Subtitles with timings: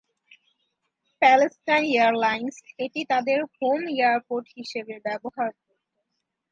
[1.21, 2.55] Palestine airlines
[2.79, 5.87] এটি তাদের home airport হিসাবে ব্যবহার করত।